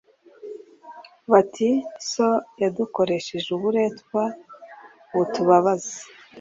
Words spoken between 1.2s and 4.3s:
Bati “So yadukoresheje uburetwa